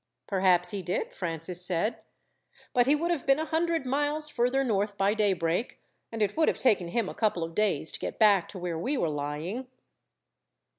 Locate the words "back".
8.17-8.47